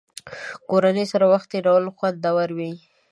[0.69, 2.71] کورنۍ سره وخت تېرول خوندور وي.